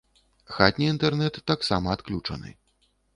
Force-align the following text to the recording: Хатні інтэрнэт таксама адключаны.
Хатні 0.53 0.87
інтэрнэт 0.93 1.37
таксама 1.51 1.91
адключаны. 1.99 2.55